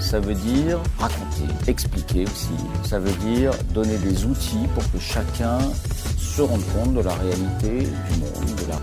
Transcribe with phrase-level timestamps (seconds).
[0.00, 2.56] ça veut dire raconter, expliquer aussi.
[2.84, 5.58] Ça veut dire donner des outils pour que chacun
[6.18, 8.78] se rende compte de la réalité du monde, de la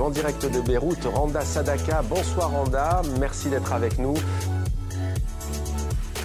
[0.00, 2.02] en direct de Beyrouth Randa Sadaka.
[2.02, 4.14] Bonsoir Randa, merci d'être avec nous.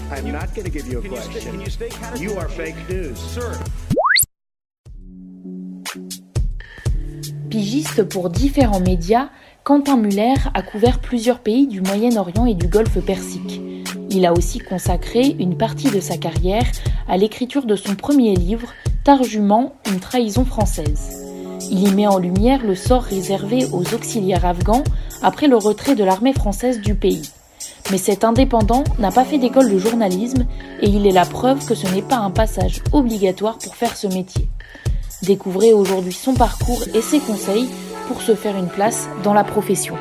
[0.10, 1.60] I'm not going to give you a question.
[2.18, 3.18] You are fake news.
[3.18, 3.52] Sir.
[7.50, 9.30] Pigiste pour différents médias,
[9.68, 13.60] Quentin Muller a couvert plusieurs pays du Moyen-Orient et du Golfe Persique.
[14.10, 16.64] Il a aussi consacré une partie de sa carrière
[17.10, 18.70] à l'écriture de son premier livre,
[19.04, 21.22] Tarjuman, une trahison française.
[21.70, 24.86] Il y met en lumière le sort réservé aux auxiliaires afghans
[25.22, 27.30] après le retrait de l'armée française du pays.
[27.92, 30.46] Mais cet indépendant n'a pas fait d'école de journalisme
[30.80, 34.08] et il est la preuve que ce n'est pas un passage obligatoire pour faire ce
[34.08, 34.48] métier.
[35.24, 37.68] Découvrez aujourd'hui son parcours et ses conseils
[38.08, 39.96] pour se faire une place dans la profession.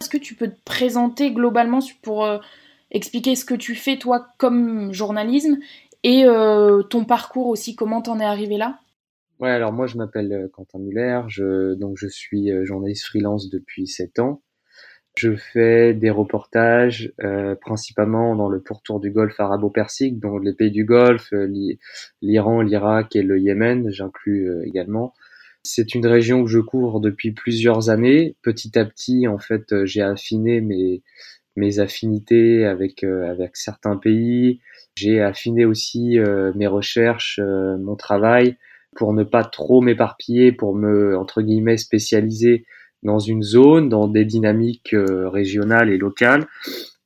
[0.00, 2.38] Est-ce que tu peux te présenter globalement pour euh,
[2.90, 5.58] expliquer ce que tu fais toi comme journalisme
[6.02, 8.80] et euh, ton parcours aussi, comment t'en es arrivé là?
[9.38, 13.86] Ouais, alors moi je m'appelle euh, Quentin Muller, je, donc je suis journaliste freelance depuis
[13.86, 14.42] 7 ans.
[15.16, 20.70] Je fais des reportages euh, principalement dans le pourtour du Golfe arabo-persique, dont les pays
[20.70, 21.32] du Golfe,
[22.22, 25.12] l'Iran, l'Irak et le Yémen, j'inclus également.
[25.64, 28.36] C'est une région que je couvre depuis plusieurs années.
[28.42, 31.02] Petit à petit, en fait, j'ai affiné mes,
[31.56, 34.60] mes affinités avec, avec certains pays,
[34.94, 38.56] j'ai affiné aussi euh, mes recherches, euh, mon travail
[38.94, 42.66] pour ne pas trop m'éparpiller, pour me entre guillemets spécialiser
[43.02, 46.46] dans une zone, dans des dynamiques euh, régionales et locales.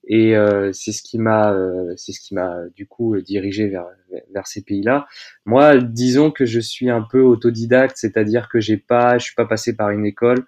[0.08, 0.36] Et
[0.72, 1.52] c'est ce qui m'a,
[1.96, 3.86] c'est ce qui m'a du coup dirigé vers
[4.32, 5.08] vers ces pays-là.
[5.46, 9.46] Moi, disons que je suis un peu autodidacte, c'est-à-dire que j'ai pas, je suis pas
[9.46, 10.46] passé par une école.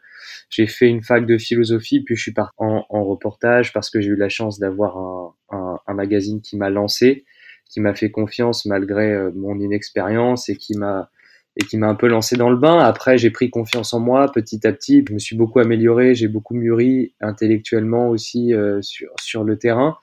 [0.48, 4.00] J'ai fait une fac de philosophie, puis je suis parti en, en reportage parce que
[4.00, 7.24] j'ai eu la chance d'avoir un, un, un magazine qui m'a lancé
[7.68, 11.10] qui m'a fait confiance malgré euh, mon inexpérience et qui m'a
[11.58, 12.78] et qui m'a un peu lancé dans le bain.
[12.78, 15.04] Après, j'ai pris confiance en moi petit à petit.
[15.06, 19.96] Je me suis beaucoup amélioré, j'ai beaucoup mûri intellectuellement aussi euh, sur, sur le terrain.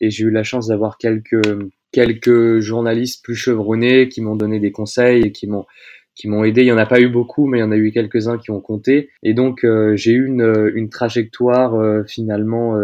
[0.00, 1.46] Et j'ai eu la chance d'avoir quelques,
[1.92, 5.66] quelques journalistes plus chevronnés qui m'ont donné des conseils et qui m'ont
[6.14, 6.60] qui m'ont aidé.
[6.60, 8.50] Il y en a pas eu beaucoup, mais il y en a eu quelques-uns qui
[8.50, 9.08] ont compté.
[9.22, 12.78] Et donc, euh, j'ai eu une, une trajectoire finalement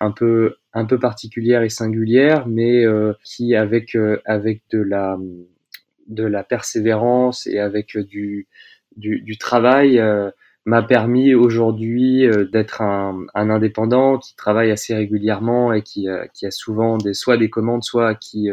[0.00, 5.18] un peu un peu particulière et singulière, mais euh, qui avec euh, avec de la
[6.10, 8.48] de la persévérance et avec du
[8.96, 10.30] du, du travail euh,
[10.66, 16.50] m'a permis aujourd'hui d'être un, un, indépendant qui travaille assez régulièrement et qui, qui a
[16.50, 18.48] souvent des soit des commandes, soit qui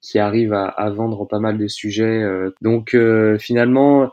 [0.00, 2.24] qui arrive à, à vendre pas mal de sujets.
[2.62, 2.96] Donc
[3.38, 4.10] finalement,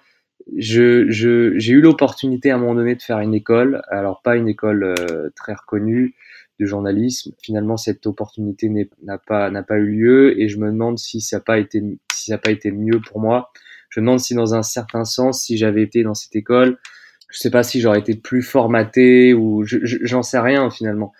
[0.57, 4.35] je, je, j'ai eu l'opportunité à un moment donné de faire une école, alors pas
[4.35, 4.93] une école
[5.35, 6.15] très reconnue,
[6.59, 7.31] de journalisme.
[7.41, 8.69] Finalement, cette opportunité
[9.01, 11.81] n'a pas eu lieu et je me demande si ça n'a pas été
[12.13, 13.51] si ça pas été mieux pour moi.
[13.89, 16.79] Je me demande si dans un certain sens, si j'avais été dans cette école,
[17.29, 21.13] je sais pas si j'aurais été plus formaté ou j'en sais rien finalement.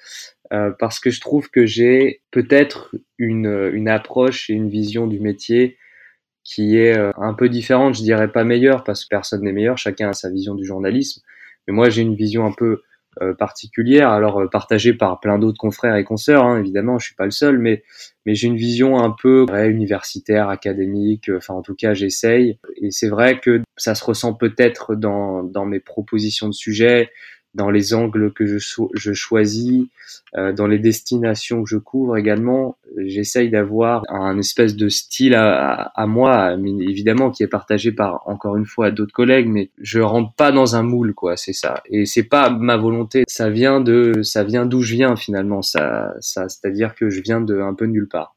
[0.52, 5.20] Euh, parce que je trouve que j'ai peut-être une, une approche et une vision du
[5.20, 5.78] métier
[6.44, 9.78] qui est euh, un peu différente, je dirais pas meilleure parce que personne n'est meilleur,
[9.78, 11.22] chacun a sa vision du journalisme.
[11.68, 12.82] Mais moi, j'ai une vision un peu
[13.38, 17.26] particulière, alors euh, partagée par plein d'autres confrères et consoeurs, hein, évidemment, je suis pas
[17.26, 17.84] le seul, mais
[18.26, 22.92] mais j'ai une vision un peu universitaire, académique, euh, enfin en tout cas j'essaye, et
[22.92, 27.10] c'est vrai que ça se ressent peut-être dans dans mes propositions de sujets,
[27.56, 28.58] dans les angles que je,
[28.94, 29.86] je choisis,
[30.36, 32.78] euh, dans les destinations que je couvre également.
[32.98, 38.58] J'essaye d'avoir un espèce de style à, à, moi, évidemment qui est partagé par encore
[38.58, 41.38] une fois d'autres collègues, mais je rentre pas dans un moule, quoi.
[41.38, 41.82] C'est ça.
[41.90, 43.24] Et c'est pas ma volonté.
[43.28, 45.62] Ça vient de, ça vient d'où je viens finalement.
[45.62, 48.34] Ça, ça, c'est-à-dire que je viens de un peu nulle part.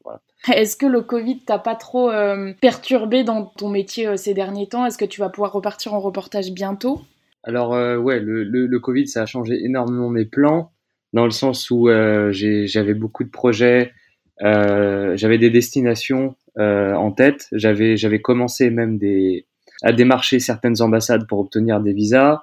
[0.53, 4.67] Est-ce que le Covid t'a pas trop euh, perturbé dans ton métier euh, ces derniers
[4.67, 4.85] temps?
[4.85, 7.01] Est-ce que tu vas pouvoir repartir en reportage bientôt?
[7.43, 10.71] Alors euh, ouais, le, le, le, Covid ça a changé énormément mes plans
[11.13, 11.87] dans le sens où
[12.31, 13.93] j'avais beaucoup de projets,
[14.41, 19.47] j'avais des destinations en tête, j'avais j'avais commencé même des
[19.83, 22.41] à démarcher certaines ambassades pour obtenir des visas.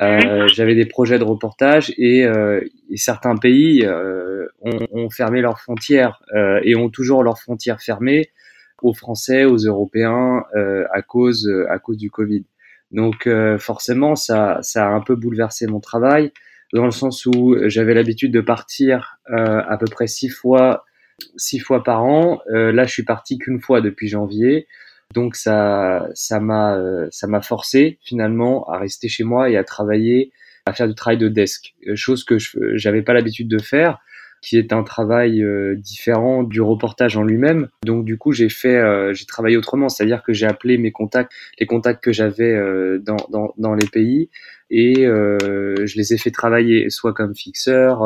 [0.00, 5.42] Euh, j'avais des projets de reportage et, euh, et certains pays euh, ont, ont, fermé
[5.42, 6.22] leurs frontières
[6.64, 8.30] et ont toujours leurs frontières fermées
[8.80, 12.44] aux Français, aux Européens à cause à cause du Covid.
[12.92, 13.28] Donc
[13.58, 16.32] forcément, ça ça a un peu bouleversé mon travail
[16.72, 20.84] dans le sens où j'avais l'habitude de partir à peu près six fois
[21.36, 22.40] six fois par an.
[22.48, 24.66] là, je suis parti qu'une fois depuis janvier.
[25.12, 29.64] Donc ça, ça m'a, euh, ça m'a forcé finalement à rester chez moi et à
[29.64, 30.32] travailler,
[30.66, 33.98] à faire du travail de desk, euh, chose que je j'avais pas l'habitude de faire,
[34.42, 37.68] qui est un travail euh, différent du reportage en lui-même.
[37.84, 38.82] Donc du coup j'ai fait,
[39.14, 42.54] j'ai travaillé autrement, c'est-à-dire que j'ai appelé mes contacts, les contacts que j'avais
[43.00, 44.28] dans, dans, dans les pays
[44.70, 48.02] et je les ai fait travailler soit comme fixeur,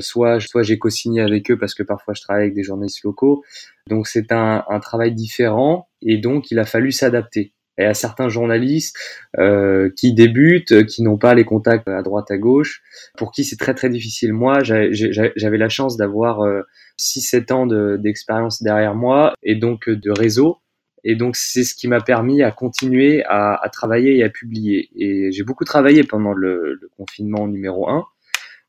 [0.00, 3.44] soit soit j'ai co-signé avec eux parce que parfois je travaille avec des journalistes locaux.
[3.88, 7.52] Donc c'est un, un travail différent et donc il a fallu s'adapter.
[7.78, 8.96] Et à certains journalistes
[9.38, 12.82] euh, qui débutent, qui n'ont pas les contacts à droite à gauche,
[13.16, 14.32] pour qui c'est très très difficile.
[14.32, 16.62] Moi, j'avais la chance d'avoir euh,
[16.98, 17.66] 6-7 ans
[17.96, 20.58] d'expérience derrière moi et donc de réseau.
[21.04, 24.88] Et donc c'est ce qui m'a permis à continuer à, à, travailler et à publier.
[24.94, 28.04] Et j'ai beaucoup travaillé pendant le, le confinement numéro 1.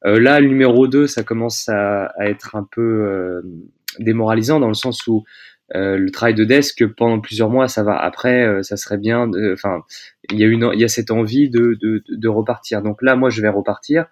[0.06, 3.42] Euh, là, le numéro 2, ça commence à, à être un peu euh,
[4.00, 5.24] démoralisant dans le sens où
[5.76, 7.98] euh, le travail de desk pendant plusieurs mois ça va.
[7.98, 9.84] Après euh, ça serait bien enfin
[10.32, 12.82] il y a une il y a cette envie de, de, de repartir.
[12.82, 14.06] Donc là moi je vais repartir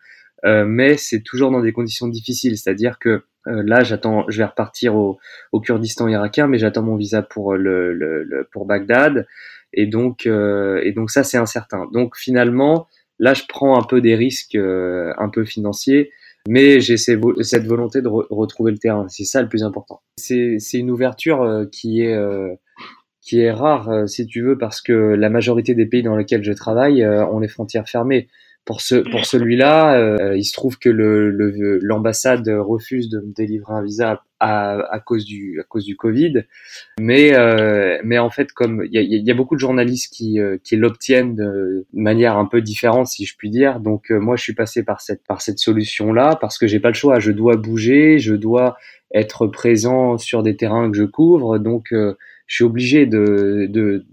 [0.43, 2.57] euh, mais c'est toujours dans des conditions difficiles.
[2.57, 5.19] C'est-à-dire que là j'attends je vais repartir au,
[5.51, 9.27] au Kurdistan irakien mais j'attends mon visa pour le, le, pour Bagdad.
[9.73, 11.87] Et donc et donc ça c'est incertain.
[11.93, 12.87] Donc finalement
[13.19, 16.11] là je prends un peu des risques un peu financiers
[16.47, 19.07] mais j'ai cette volonté de retrouver le terrain.
[19.09, 20.01] C'est ça le plus important.
[20.17, 22.53] C'est une ouverture euh, qui est euh,
[23.21, 26.43] qui est rare, euh, si tu veux, parce que la majorité des pays dans lesquels
[26.43, 28.27] je travaille ont les frontières fermées.
[28.63, 33.73] Pour, ce, pour celui-là, euh, il se trouve que l'ambassade le, refuse de me délivrer
[33.73, 36.45] un visa à, à, cause du à cause du Covid,
[36.99, 40.39] mais euh, mais en fait comme il y a, y a, beaucoup de journalistes qui
[40.39, 43.79] euh, qui l'obtiennent de manière un peu différente si je puis dire.
[43.79, 46.79] Donc euh, moi je suis passé par cette par cette solution là parce que j'ai
[46.79, 48.77] pas le choix, je dois bouger, je dois
[49.13, 52.15] être présent sur des terrains que je couvre, donc je
[52.47, 53.69] suis obligé de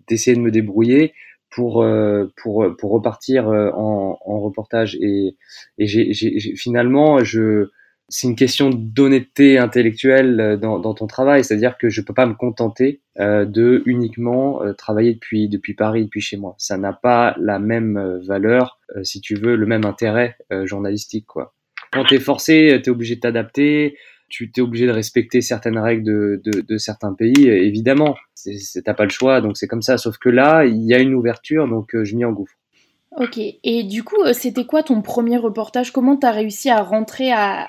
[0.08, 1.14] d'essayer de, de me débrouiller
[1.50, 5.36] pour euh, pour pour repartir euh, en, en reportage et
[5.78, 6.12] et j'ai
[6.56, 7.68] finalement je
[8.10, 12.24] c'est une question d'honnêteté intellectuelle euh, dans, dans ton travail, c'est-à-dire que je peux pas
[12.24, 16.54] me contenter euh, de uniquement travailler depuis depuis Paris, depuis chez moi.
[16.58, 21.54] Ça n'a pas la même valeur, si tu veux, le même intérêt journalistique quoi.
[21.90, 23.96] Quand t'es forcé, t'es obligé de t'adapter,
[24.28, 28.14] tu t'es obligé de respecter certaines règles de, de, de certains pays, évidemment.
[28.84, 29.98] T'as pas le choix, donc c'est comme ça.
[29.98, 32.54] Sauf que là, il y a une ouverture, donc euh, je m'y engouffre.
[33.16, 35.90] Ok, et du coup, euh, c'était quoi ton premier reportage?
[35.90, 37.68] Comment t'as réussi à rentrer à...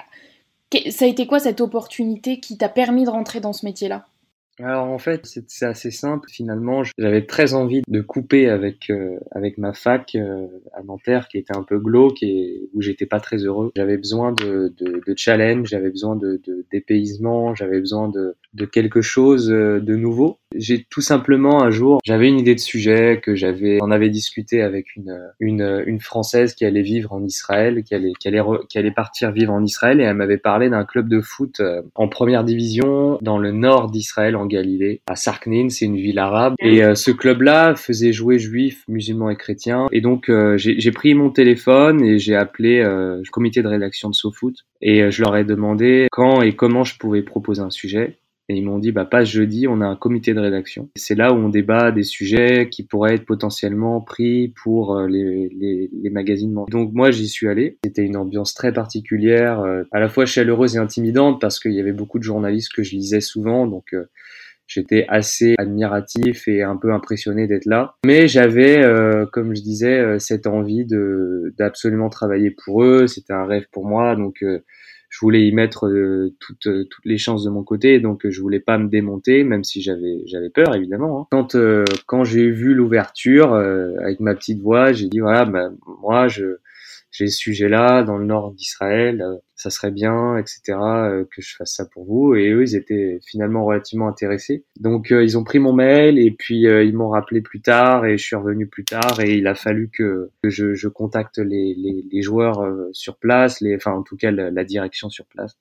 [0.91, 4.05] Ça a été quoi cette opportunité qui t'a permis de rentrer dans ce métier-là?
[4.61, 6.83] Alors en fait, c'est assez simple finalement.
[6.97, 11.55] J'avais très envie de couper avec euh, avec ma fac euh, à Nanterre qui était
[11.55, 13.71] un peu glauque et où j'étais pas très heureux.
[13.75, 18.35] J'avais besoin de, de, de challenge, j'avais besoin de, de dépaysement, j'avais besoin de,
[18.65, 20.39] quelque chose euh, de nouveau.
[20.55, 24.63] J'ai tout simplement un jour, j'avais une idée de sujet que j'avais, on avait discuté
[24.63, 28.79] avec une, une, une française qui allait vivre en Israël, qui allait, qui allait, qui
[28.79, 32.07] allait partir vivre en Israël et elle m'avait parlé d'un club de foot euh, en
[32.07, 36.55] première division dans le nord d'Israël en Galilée, à Sarknin, c'est une ville arabe.
[36.57, 39.85] Et euh, ce club-là faisait jouer juifs, musulmans et chrétiens.
[39.91, 44.55] Et donc j'ai pris mon téléphone et j'ai appelé le comité de rédaction de SoFoot
[44.81, 48.17] et je leur ai demandé quand et comment je pouvais proposer un sujet.
[48.49, 50.89] Et ils m'ont dit, bah, pas jeudi, on a un comité de rédaction.
[50.95, 55.49] C'est là où on débat des sujets qui pourraient être potentiellement pris pour euh, les,
[55.49, 56.55] les, les magazines.
[56.69, 57.77] Donc moi, j'y suis allé.
[57.85, 61.79] C'était une ambiance très particulière, euh, à la fois chaleureuse et intimidante parce qu'il y
[61.79, 63.67] avait beaucoup de journalistes que je lisais souvent.
[63.67, 64.05] Donc euh,
[64.65, 67.95] J'étais assez admiratif et un peu impressionné d'être là.
[68.05, 68.83] Mais j'avais,
[69.33, 70.85] comme je disais, cette envie
[71.57, 73.07] d'absolument travailler pour eux.
[73.07, 74.59] C'était un rêve pour moi, donc euh,
[75.09, 75.91] je voulais y mettre
[76.39, 77.99] toutes toutes les chances de mon côté.
[77.99, 81.21] Donc je voulais pas me démonter, même si j'avais j'avais peur évidemment.
[81.21, 81.27] Hein.
[81.31, 81.57] Quand
[82.05, 86.57] quand j'ai vu l'ouverture avec ma petite voix, j'ai dit voilà, bah, moi je
[87.19, 91.53] j'ai ce sujet-là dans le nord d'Israël, euh, ça serait bien, etc., euh, que je
[91.53, 92.33] fasse ça pour vous.
[92.35, 94.63] Et eux, ils étaient finalement relativement intéressés.
[94.79, 98.17] Donc, euh, ils ont pris mon mail et puis ils m'ont rappelé plus tard et
[98.17, 101.75] je suis revenu plus tard et il a fallu que, que je, je, contacte les,
[101.75, 105.57] les, les joueurs sur place, les, enfin en tout cas la, direction sur place.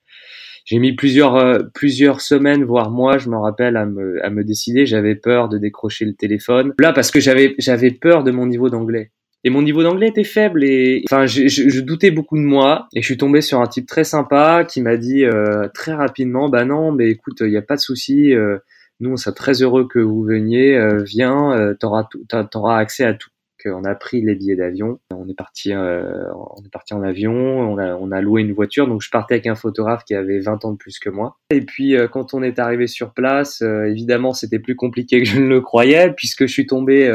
[0.64, 4.86] J'ai mis plusieurs plusieurs semaines, voire mois, je m'en rappelle, à me, à me décider.
[4.86, 6.74] J'avais peur de décrocher le téléphone.
[6.78, 9.10] Là, parce que j'avais j'avais peur de mon niveau d'anglais.
[9.44, 12.88] Et mon niveau d'anglais était faible et enfin je, je, doutais beaucoup de moi.
[12.94, 16.48] Et je suis tombé sur un type très sympa qui m'a dit euh, très rapidement
[16.48, 18.58] bah non mais écoute il n'y a pas de souci euh,
[19.00, 22.08] nous on serait très heureux que vous veniez euh, viens euh, t'auras
[22.50, 23.30] t'auras accès à tout.
[23.66, 27.76] On a pris les billets d'avion on est parti on est parti en avion on
[27.76, 28.86] a on a loué une voiture.
[28.86, 31.36] Donc je partais avec un photographe qui avait 20 ans de plus que moi.
[31.50, 35.48] Et puis quand on est arrivé sur place évidemment c'était plus compliqué que je ne
[35.48, 37.10] le croyais puisque je suis tombé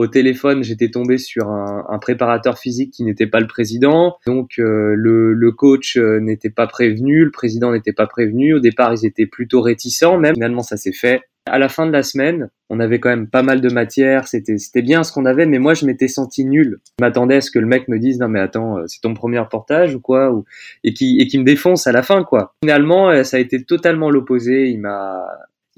[0.00, 4.16] au téléphone, j'étais tombé sur un, un, préparateur physique qui n'était pas le président.
[4.26, 8.54] Donc euh, le, le, coach euh, n'était pas prévenu, le président n'était pas prévenu.
[8.54, 11.20] Au départ, ils étaient plutôt réticents, même finalement ça s'est fait.
[11.44, 14.56] À la fin de la semaine, on avait quand même pas mal de matière, c'était
[14.56, 16.78] c'était bien ce qu'on avait, mais moi je m'étais senti nul.
[16.98, 19.12] Je m'attendais à ce que le mec me dise non mais attends, euh, c'est ton
[19.12, 20.46] premier reportage ou quoi, ou,
[20.82, 22.54] et qui et qui me défonce à la fin quoi.
[22.64, 24.68] Finalement, ça a été totalement l'opposé.
[24.70, 25.26] Il m'a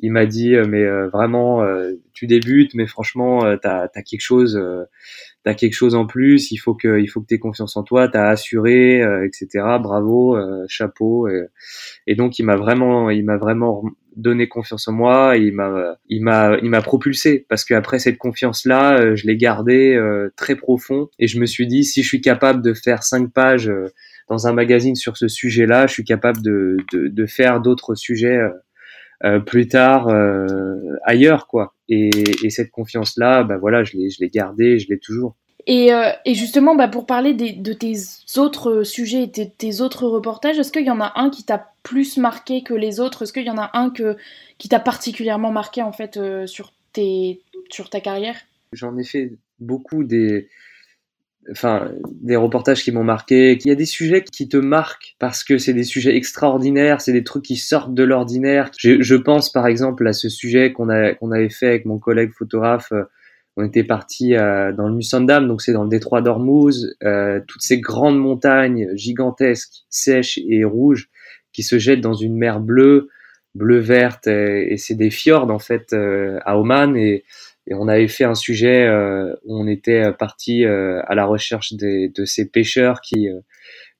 [0.02, 4.20] il m'a dit euh, mais euh, vraiment euh, tu débutes mais franchement t'as as quelque
[4.20, 4.60] chose
[5.44, 6.52] t'as quelque chose en plus.
[6.52, 8.08] Il faut que il faut que t'aies confiance en toi.
[8.08, 9.46] T'as assuré etc
[9.80, 10.36] bravo
[10.68, 11.28] chapeau.
[12.06, 13.82] Et, donc il m'a vraiment il m'a vraiment
[14.14, 15.36] donné confiance en moi.
[15.36, 17.46] Il m'a il m'a il m'a propulsé.
[17.48, 19.98] Parce qu'après cette confiance là je l'ai gardé
[20.36, 21.08] très profond.
[21.18, 23.72] Et je me suis dit si je suis capable de faire cinq pages
[24.28, 27.94] dans un magazine sur ce sujet là je suis capable de de, de faire d'autres
[27.94, 28.38] sujets
[29.24, 31.74] euh, plus tard euh, ailleurs quoi.
[31.88, 32.10] Et,
[32.44, 35.36] et cette confiance là, bah voilà, je l'ai je l'ai gardée, je l'ai toujours.
[35.68, 37.94] Et, euh, et, justement, bah, pour parler des, de tes
[38.36, 41.70] autres sujets et tes, tes autres reportages, est-ce qu'il y en a un qui t'a
[41.84, 43.22] plus marqué que les autres?
[43.22, 44.16] Est-ce qu'il y en a un que,
[44.58, 48.34] qui t'a particulièrement marqué en fait sur, tes, sur ta carrière?
[48.72, 50.48] J'en ai fait beaucoup des,
[51.50, 53.58] enfin des reportages qui m'ont marqué.
[53.64, 57.12] Il y a des sujets qui te marquent parce que c'est des sujets extraordinaires, c'est
[57.12, 58.70] des trucs qui sortent de l'ordinaire.
[58.78, 62.32] Je, je, pense par exemple à ce sujet qu'on qu'on avait fait avec mon collègue
[62.32, 62.92] photographe.
[62.92, 63.04] Euh,
[63.56, 67.60] on était parti euh, dans le Musandam, donc c'est dans le détroit d'Ormuz, euh, toutes
[67.60, 71.10] ces grandes montagnes gigantesques, sèches et rouges,
[71.52, 73.10] qui se jettent dans une mer bleue,
[73.54, 77.24] bleu verte, et, et c'est des fjords en fait à Oman et
[77.66, 81.24] et on avait fait un sujet euh, où on était euh, parti euh, à la
[81.24, 83.28] recherche des, de ces pêcheurs qui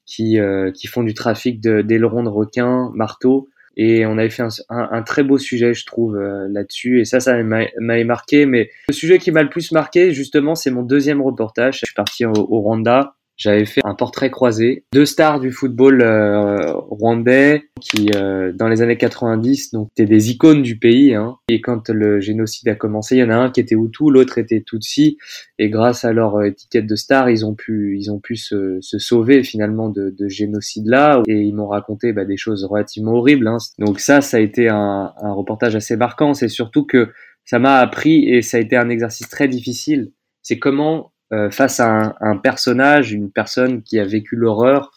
[0.04, 0.36] qui,
[0.74, 3.48] qui font du trafic d'ailerons de, requins, marteaux.
[3.76, 7.00] Et on avait fait un, un, très beau sujet, je trouve, là-dessus.
[7.00, 8.44] Et ça, ça m'a marqué.
[8.44, 11.78] Mais le sujet qui m'a le plus marqué, justement, c'est mon deuxième reportage.
[11.80, 14.84] Je suis parti au, au Rwanda j'avais fait un portrait croisé.
[14.92, 20.30] Deux stars du football euh, rwandais qui, euh, dans les années 90, donc étaient des
[20.30, 21.16] icônes du pays.
[21.16, 21.38] Hein.
[21.48, 24.38] Et quand le génocide a commencé, il y en a un qui était Hutu, l'autre
[24.38, 25.18] était Tutsi.
[25.58, 28.98] Et grâce à leur étiquette de star, ils ont pu, ils ont pu se, se
[29.00, 31.24] sauver finalement de, de génocide-là.
[31.26, 33.48] Et ils m'ont raconté bah, des choses relativement horribles.
[33.48, 33.58] Hein.
[33.80, 36.32] Donc ça, ça a été un, un reportage assez marquant.
[36.34, 37.08] C'est surtout que
[37.44, 40.12] ça m'a appris et ça a été un exercice très difficile.
[40.42, 44.92] C'est comment euh, face à un, personnage, une personne qui a vécu l'horreur,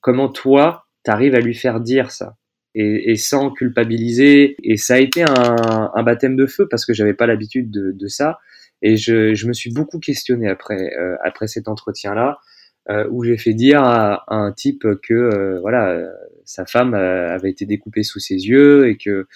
[0.00, 2.36] comment toi, t'arrives à lui faire dire ça?
[2.74, 4.56] Et, sans culpabiliser.
[4.62, 8.38] Et ça a été un, baptême de feu parce que j'avais pas l'habitude de, ça.
[8.82, 12.38] Et je, me suis beaucoup questionné après, euh, après cet entretien-là,
[12.88, 16.08] euh, où j'ai fait dire à, un type que voilà,
[16.44, 19.26] sa femme avait été découpée sous ses yeux et que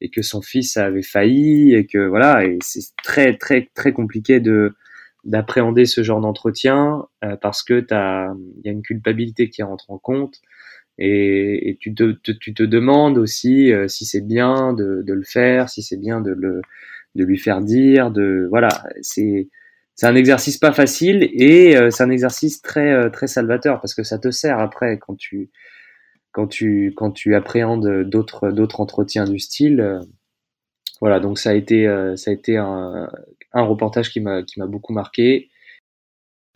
[0.00, 4.38] et que son fils avait failli et que voilà, et c'est très très très compliqué
[4.38, 4.74] de
[5.24, 9.98] d'appréhender ce genre d'entretien euh, parce que il y a une culpabilité qui rentre en
[9.98, 10.40] compte
[10.98, 15.22] et, et tu, te, tu te demandes aussi euh, si c'est bien de, de, le
[15.22, 16.60] faire, si c'est bien de, le,
[17.14, 18.68] de lui faire dire, de voilà,
[19.00, 19.48] c'est
[19.94, 24.02] c'est un exercice pas facile et euh, c'est un exercice très très salvateur parce que
[24.02, 25.50] ça te sert après quand tu
[26.32, 30.00] quand tu quand tu appréhendes d'autres d'autres entretiens du style
[31.02, 33.10] voilà, donc ça a été, ça a été un,
[33.52, 35.50] un reportage qui m'a qui m'a beaucoup marqué.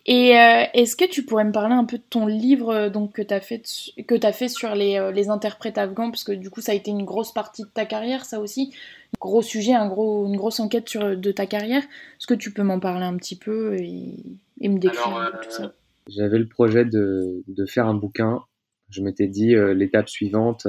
[0.08, 3.14] Et euh, est-ce que tu pourrais me parler un peu de ton livre euh, donc,
[3.14, 3.64] que tu as fait,
[4.06, 6.12] que as fait sur les, euh, les, interprètes afghans?
[6.12, 8.72] Parce que du coup, ça a été une grosse partie de ta carrière, ça aussi.
[9.16, 11.82] Un gros sujet, un gros, une grosse enquête sur, de ta carrière.
[11.82, 14.14] Est-ce que tu peux m'en parler un petit peu et,
[14.60, 15.72] et me décrire tout ça?
[16.08, 18.44] J'avais le projet de, de, faire un bouquin.
[18.90, 20.68] Je m'étais dit l'étape suivante.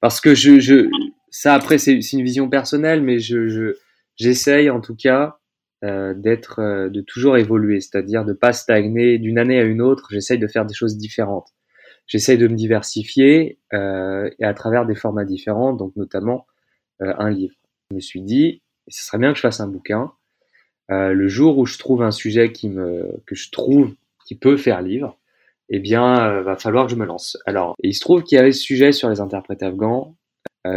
[0.00, 0.88] parce que je, je,
[1.36, 3.74] ça, après, c'est une vision personnelle, mais je,
[4.14, 5.38] j'essaye en tout cas
[5.82, 10.06] euh, d'être, euh, de toujours évoluer, c'est-à-dire de pas stagner d'une année à une autre.
[10.12, 11.48] J'essaye de faire des choses différentes.
[12.06, 16.46] J'essaye de me diversifier euh, et à travers des formats différents, donc notamment
[17.00, 17.56] un livre.
[17.90, 20.12] Je me suis dit, ce serait bien que je fasse un bouquin.
[20.88, 23.92] le jour où je trouve un sujet qui me, que je trouve
[24.24, 25.18] qui peut faire livre,
[25.68, 27.36] eh bien, va falloir que je me lance.
[27.44, 30.14] Alors, il se trouve qu'il y avait ce sujet sur les interprètes afghans.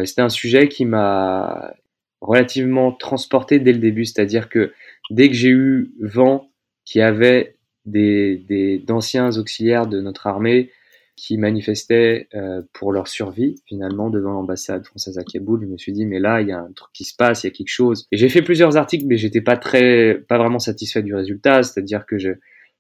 [0.06, 1.74] C'était un sujet qui m'a
[2.22, 4.74] relativement transporté dès le début, c'est-à-dire que
[5.10, 6.50] dès que j'ai eu vent
[6.86, 10.72] qu'il y avait des d'anciens auxiliaires de notre armée
[11.15, 15.94] qui manifestaient euh, pour leur survie finalement devant l'ambassade française à Kaboul, je me suis
[15.94, 17.70] dit mais là il y a un truc qui se passe, il y a quelque
[17.70, 18.06] chose.
[18.12, 22.06] Et j'ai fait plusieurs articles mais j'étais pas très pas vraiment satisfait du résultat, c'est-à-dire
[22.06, 22.32] que je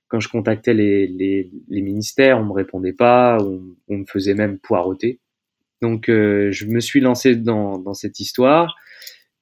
[0.09, 4.35] quand je contactais les, les, les ministères, on me répondait pas, on, on me faisait
[4.35, 5.19] même poireauter.
[5.81, 8.75] Donc euh, je me suis lancé dans, dans cette histoire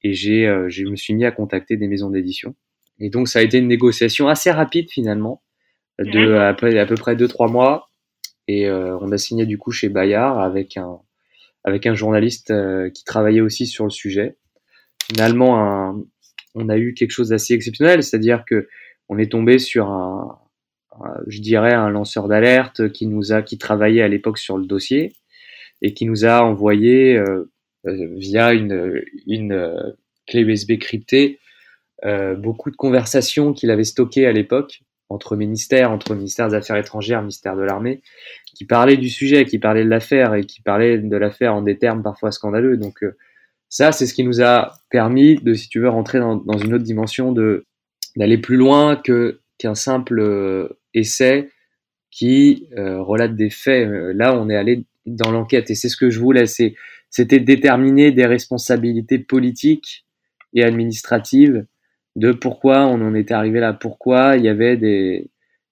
[0.03, 2.55] et j'ai euh, je me suis mis à contacter des maisons d'édition
[2.99, 5.41] et donc ça a été une négociation assez rapide finalement,
[5.99, 7.89] de à peu, à peu près deux trois mois.
[8.47, 10.99] Et euh, on a signé du coup chez Bayard avec un
[11.63, 12.53] avec un journaliste
[12.93, 14.37] qui travaillait aussi sur le sujet.
[15.07, 16.03] Finalement, un,
[16.53, 18.67] on a eu quelque chose d'assez exceptionnel, c'est-à-dire que
[19.09, 20.37] on est tombé sur un,
[21.27, 25.13] je dirais un lanceur d'alerte qui nous a qui travaillait à l'époque sur le dossier
[25.81, 27.49] et qui nous a envoyé euh,
[27.83, 31.39] via une une clé USB cryptée
[32.03, 36.75] euh, beaucoup de conversations qu'il avait stockées à l'époque entre ministères, entre ministère des Affaires
[36.75, 38.01] étrangères, ministère de l'armée,
[38.53, 41.77] qui parlaient du sujet, qui parlaient de l'affaire et qui parlaient de l'affaire en des
[41.77, 42.77] termes parfois scandaleux.
[42.77, 43.15] Donc euh,
[43.69, 46.83] ça, c'est ce qui nous a permis de, si tu veux, rentrer dans, une autre
[46.83, 51.49] dimension, d'aller plus loin que qu'un simple euh, essai
[52.11, 53.89] qui relate des faits.
[53.89, 56.45] Là, on est allé dans l'enquête et c'est ce que je voulais,
[57.09, 60.05] c'était déterminer des responsabilités politiques
[60.53, 61.65] et administratives
[62.15, 65.29] de pourquoi on en était arrivé là, pourquoi il y avait des,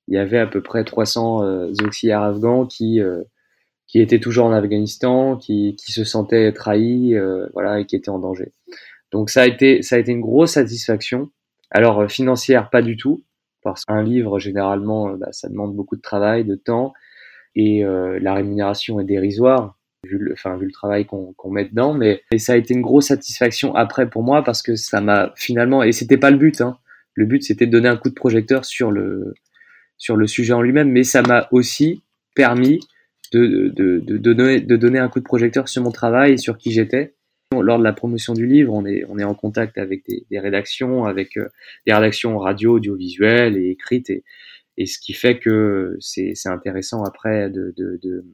[0.08, 3.24] il y avait à peu près 300 euh, auxiliaires afghans qui euh,
[3.88, 8.10] qui étaient toujours en Afghanistan, qui, qui se sentaient trahis, euh, voilà, et qui étaient
[8.10, 8.52] en danger.
[9.12, 11.30] Donc ça a été ça a été une grosse satisfaction.
[11.70, 13.24] Alors financière pas du tout,
[13.62, 16.94] parce qu'un livre généralement bah, ça demande beaucoup de travail, de temps,
[17.56, 21.94] et la rémunération est dérisoire vu le, enfin, vu le travail qu'on met dedans.
[21.94, 25.84] Mais ça a été une grosse satisfaction après pour moi parce que ça m'a finalement,
[25.84, 26.78] et c'était pas le but, hein.
[27.14, 29.34] le but c'était de donner un coup de projecteur sur le,
[29.98, 32.04] sur le sujet en lui-même, mais ça m'a aussi
[32.36, 32.80] permis
[33.32, 36.58] de, de, de, donner, de donner un coup de projecteur sur mon travail et sur
[36.58, 37.16] qui j'étais.
[37.52, 40.40] Lors de la promotion du livre, on est, on est en contact avec des, des
[40.40, 41.50] rédactions, avec euh,
[41.86, 44.24] des rédactions radio, audiovisuelles et écrites, et,
[44.78, 48.26] et ce qui fait que c'est intéressant après de, de, de,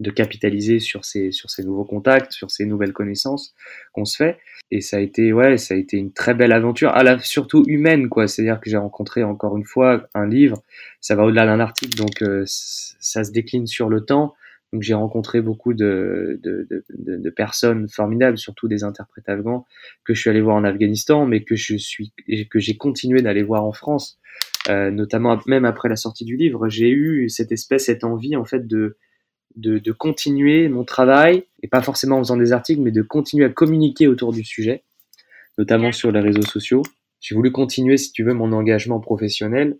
[0.00, 3.54] de capitaliser sur ces sur ces nouveaux contacts, sur ces nouvelles connaissances
[3.92, 4.38] qu'on se fait.
[4.70, 7.64] Et ça a été ouais, ça a été une très belle aventure, à la surtout
[7.66, 8.26] humaine quoi.
[8.26, 10.62] C'est-à-dire que j'ai rencontré encore une fois un livre,
[11.00, 14.34] ça va au-delà d'un article, donc euh, ça se décline sur le temps.
[14.72, 16.84] Donc j'ai rencontré beaucoup de, de, de,
[17.16, 19.64] de, personnes formidables, surtout des interprètes afghans
[20.04, 22.12] que je suis allé voir en Afghanistan, mais que je suis
[22.50, 24.18] que j'ai continué d'aller voir en France,
[24.68, 26.68] euh, notamment même après la sortie du livre.
[26.68, 28.96] J'ai eu cette espèce, cette envie en fait de
[29.56, 33.44] de, de, continuer mon travail, et pas forcément en faisant des articles, mais de continuer
[33.44, 34.82] à communiquer autour du sujet,
[35.58, 36.82] notamment sur les réseaux sociaux.
[37.20, 39.78] J'ai voulu continuer, si tu veux, mon engagement professionnel.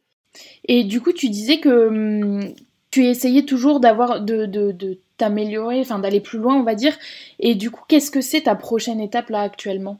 [0.66, 2.54] Et du coup, tu disais que hum,
[2.90, 6.96] tu essayais toujours d'avoir, de, de, de t'améliorer, enfin d'aller plus loin, on va dire.
[7.40, 9.98] Et du coup, qu'est-ce que c'est ta prochaine étape là actuellement?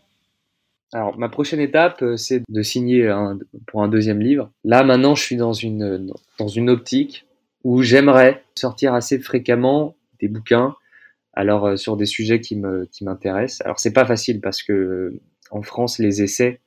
[0.95, 4.53] Alors, ma prochaine étape, euh, c'est de signer un, pour un deuxième livre.
[4.63, 7.27] Là, maintenant, je suis dans une, dans une optique
[7.65, 10.77] où j'aimerais sortir assez fréquemment des bouquins,
[11.33, 13.63] alors euh, sur des sujets qui me qui m'intéressent.
[13.65, 16.61] Alors c'est pas facile parce que euh, en France les essais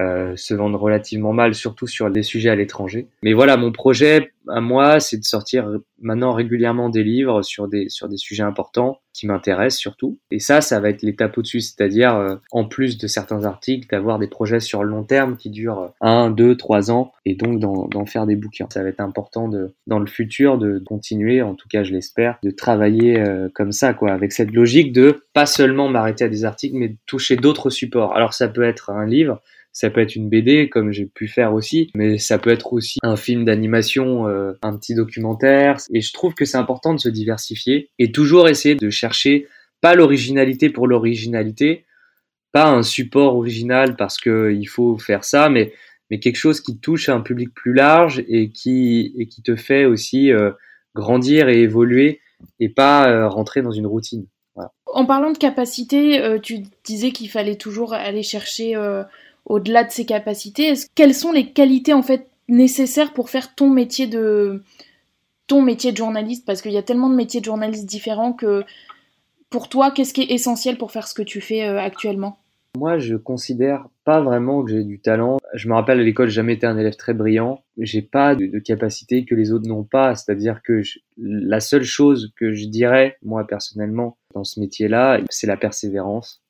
[0.00, 3.06] euh, se vendent relativement mal, surtout sur des sujets à l'étranger.
[3.22, 5.68] Mais voilà, mon projet à moi, c'est de sortir
[6.00, 10.18] maintenant régulièrement des livres sur des sur des sujets importants qui m'intéressent surtout.
[10.30, 14.18] Et ça, ça va être l'étape au-dessus, c'est-à-dire euh, en plus de certains articles, d'avoir
[14.18, 18.06] des projets sur le long terme qui durent un, deux, trois ans, et donc d'en
[18.06, 18.66] faire des bouquins.
[18.70, 22.38] Ça va être important de dans le futur de continuer, en tout cas je l'espère,
[22.42, 26.44] de travailler euh, comme ça, quoi, avec cette logique de pas seulement m'arrêter à des
[26.44, 28.16] articles, mais de toucher d'autres supports.
[28.16, 29.40] Alors ça peut être un livre
[29.74, 33.00] Ça peut être une BD comme j'ai pu faire aussi, mais ça peut être aussi
[33.02, 35.78] un film d'animation, euh, un petit documentaire.
[35.92, 39.48] Et je trouve que c'est important de se diversifier et toujours essayer de chercher
[39.80, 41.86] pas l'originalité pour l'originalité,
[42.52, 45.72] pas un support original parce que il faut faire ça, mais
[46.08, 49.86] mais quelque chose qui touche un public plus large et qui et qui te fait
[49.86, 50.52] aussi euh,
[50.94, 52.20] grandir et évoluer
[52.60, 54.26] et pas euh, rentrer dans une routine.
[54.86, 58.76] En parlant de capacité, tu disais qu'il fallait toujours aller chercher
[59.46, 60.74] au-delà de ses capacités.
[60.94, 64.62] Quelles sont les qualités en fait nécessaires pour faire ton métier de
[65.46, 66.44] ton métier de journaliste?
[66.46, 68.64] Parce qu'il y a tellement de métiers de journaliste différents que
[69.50, 72.38] pour toi, qu'est-ce qui est essentiel pour faire ce que tu fais actuellement?
[72.76, 75.38] Moi, je considère pas vraiment que j'ai du talent.
[75.52, 77.62] Je me rappelle à l'école, j'ai jamais été un élève très brillant.
[77.78, 80.16] J'ai pas de, de capacité que les autres n'ont pas.
[80.16, 80.82] C'est-à-dire que
[81.16, 86.42] la seule chose que je dirais, moi personnellement, dans ce métier-là, c'est la persévérance.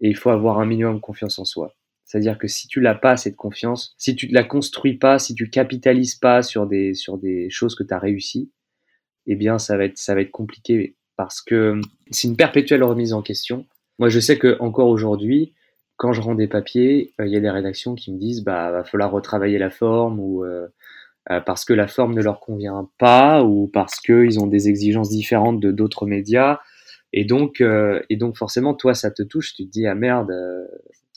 [0.00, 1.74] Et il faut avoir un minimum confiance en soi.
[2.08, 5.50] C'est-à-dire que si tu l'as pas cette confiance, si tu la construis pas, si tu
[5.50, 8.50] capitalises pas sur des sur des choses que tu as réussi,
[9.26, 13.12] eh bien ça va être ça va être compliqué parce que c'est une perpétuelle remise
[13.12, 13.66] en question.
[13.98, 15.52] Moi, je sais que encore aujourd'hui,
[15.98, 18.70] quand je rends des papiers, euh, il y a des rédactions qui me disent bah
[18.70, 20.68] va falloir retravailler la forme ou euh,
[21.30, 25.10] euh, parce que la forme ne leur convient pas ou parce qu'ils ont des exigences
[25.10, 26.60] différentes de d'autres médias
[27.12, 30.30] et donc et donc forcément toi ça te touche, tu te dis ah merde,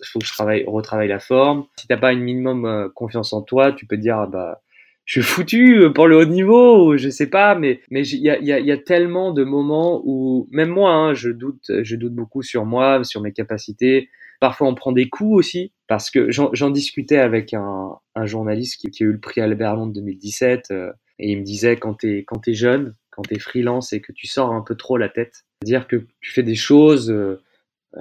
[0.01, 1.65] il faut que je travaille retravaille la forme.
[1.79, 4.61] Si t'as pas une minimum confiance en toi, tu peux te dire ah, bah
[5.05, 8.71] je suis foutu pour le haut niveau, ou je sais pas, mais mais il y
[8.71, 13.03] a, tellement de moments où même moi, hein, je doute, je doute beaucoup sur moi,
[13.03, 14.09] sur mes capacités.
[14.39, 19.05] Parfois, on prend des coups aussi, parce que j'en discutais avec un, journaliste qui, a
[19.05, 22.53] eu le prix Albert Londres 2017, euh, et il me disait quand t'es quand t'es
[22.53, 26.07] jeune, quand t'es freelance et que tu sors un peu trop la tête, c'est-à-dire que
[26.21, 27.41] tu fais des choses euh,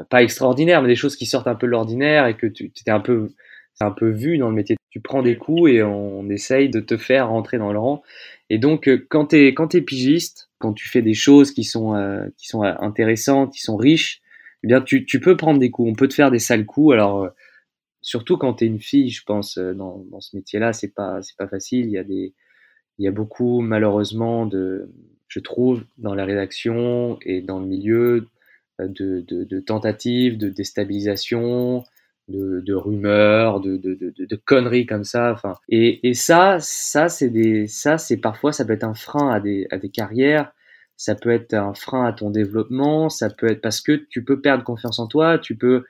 [0.09, 2.91] pas extraordinaires, mais des choses qui sortent un peu de l'ordinaire et que tu t'es
[2.91, 3.31] un peu
[3.81, 6.97] un peu vu dans le métier tu prends des coups et on essaye de te
[6.97, 8.03] faire rentrer dans le rang.
[8.51, 11.63] Et donc, euh, quand tu es, quand es pigiste, quand tu fais des choses qui
[11.63, 14.21] sont, euh, qui sont euh, intéressantes, qui sont riches,
[14.65, 15.89] eh bien, tu, tu peux prendre des coups.
[15.91, 16.93] On peut te faire des sales coups.
[16.93, 17.29] Alors,
[18.03, 21.37] surtout quand tu es une fille, je pense, dans, dans ce métier-là, c'est pas, c'est
[21.37, 21.87] pas facile.
[21.87, 22.35] Il y a des,
[22.99, 24.91] il y a beaucoup, malheureusement, de,
[25.29, 28.27] je trouve, dans la rédaction et dans le milieu,
[28.89, 31.85] de, tentatives de déstabilisation,
[32.29, 35.37] de, rumeurs, de, conneries comme ça.
[35.69, 37.67] Et, ça, ça c'est des,
[38.23, 40.53] parfois ça peut être un frein à des, à des carrières.
[40.97, 43.09] Ça peut être un frein à ton développement.
[43.09, 45.39] Ça peut être parce que tu peux perdre confiance en toi.
[45.39, 45.85] Tu peux,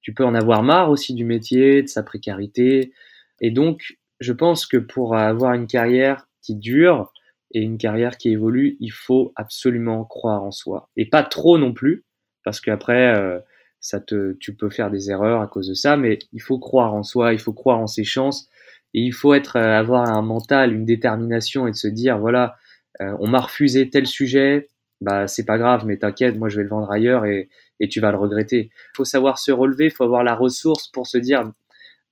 [0.00, 2.92] tu peux en avoir marre aussi du métier, de sa précarité.
[3.40, 7.12] Et donc, je pense que pour avoir une carrière qui dure
[7.52, 11.72] et une carrière qui évolue, il faut absolument croire en soi et pas trop non
[11.72, 12.04] plus,
[12.46, 13.14] parce qu'après.
[13.14, 13.40] Euh,
[13.78, 16.94] ça te, tu peux faire des erreurs à cause de ça, mais il faut croire
[16.94, 18.48] en soi, il faut croire en ses chances,
[18.94, 22.56] et il faut être, euh, avoir un mental, une détermination et de se dire, voilà,
[23.00, 24.68] euh, on m'a refusé tel sujet,
[25.00, 27.48] bah c'est pas grave, mais t'inquiète, moi je vais le vendre ailleurs et,
[27.80, 28.70] et tu vas le regretter.
[28.72, 31.52] Il faut savoir se relever, il faut avoir la ressource pour se dire,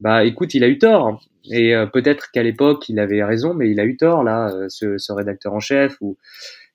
[0.01, 1.21] bah écoute, il a eu tort,
[1.51, 5.13] et peut-être qu'à l'époque il avait raison, mais il a eu tort là, ce, ce
[5.13, 6.19] rédacteur en chef ou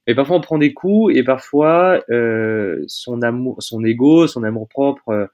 [0.10, 4.68] et parfois on prend des coups et parfois euh, son amour, son ego, son amour
[4.68, 5.30] propre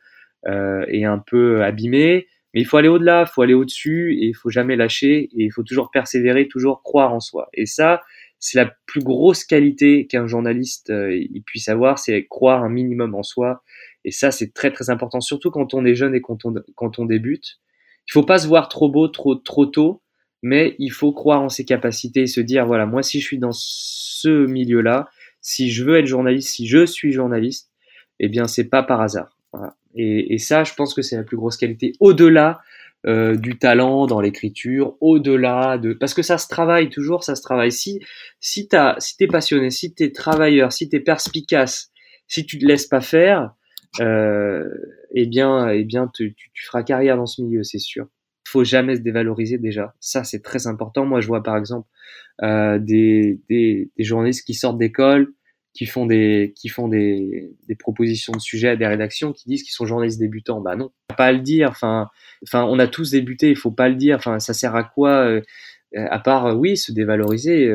[0.47, 2.27] euh, est un peu abîmé.
[2.53, 5.45] Mais il faut aller au-delà, il faut aller au-dessus et il faut jamais lâcher et
[5.45, 7.47] il faut toujours persévérer, toujours croire en soi.
[7.53, 8.01] Et ça,
[8.37, 13.15] c'est la plus grosse qualité qu'un journaliste euh, il puisse avoir, c'est croire un minimum
[13.15, 13.63] en soi.
[14.03, 16.99] Et ça, c'est très très important, surtout quand on est jeune et quand on, quand
[16.99, 17.61] on débute.
[18.09, 20.01] Il faut pas se voir trop beau trop trop tôt,
[20.43, 23.39] mais il faut croire en ses capacités et se dire voilà, moi si je suis
[23.39, 25.09] dans ce milieu-là,
[25.41, 27.69] si je veux être journaliste, si je suis journaliste,
[28.19, 29.37] eh bien c'est pas par hasard.
[29.97, 32.59] Et, ça, je pense que c'est la plus grosse qualité, au-delà
[33.07, 37.41] euh, du talent dans l'écriture, au-delà de parce que ça se travaille toujours, ça se
[37.41, 37.71] travaille.
[37.71, 38.01] Si
[38.41, 41.91] si t'as si t'es passionné, si t'es travailleur, si t'es perspicace,
[42.27, 43.53] si tu te laisses pas faire,
[44.01, 44.67] euh,
[45.13, 48.07] eh bien eh bien tu feras carrière dans ce milieu, c'est sûr
[48.55, 49.93] faut jamais se dévaloriser déjà.
[49.99, 51.05] Ça, c'est très important.
[51.05, 51.87] Moi, je vois par exemple
[52.41, 55.33] euh, des, des, journalistes qui sortent d'école,
[55.73, 59.63] qui font des qui font des, des propositions de sujets à des rédactions, qui disent
[59.63, 60.61] qu'ils sont journalistes débutants.
[60.61, 61.69] Bah non, pas le dire.
[61.69, 62.09] Enfin,
[62.43, 63.49] enfin, on a tous débuté.
[63.49, 64.15] Il faut pas le dire.
[64.17, 65.41] Enfin, ça sert à quoi euh,
[65.93, 67.73] À part, euh, oui, se dévaloriser.